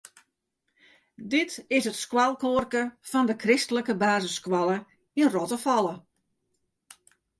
[1.33, 4.77] Dit is it skoalkoarke fan de kristlike basisskoalle
[5.21, 5.95] yn Rottefalle.